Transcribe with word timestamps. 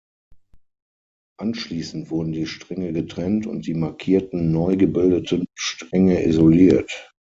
Anschließend 1.37 2.09
wurden 2.09 2.31
die 2.31 2.47
Stränge 2.47 2.91
getrennt 2.91 3.45
und 3.45 3.67
die 3.67 3.75
markierten, 3.75 4.51
neu 4.51 4.75
gebildeten 4.75 5.45
Stränge 5.53 6.25
isoliert. 6.25 7.11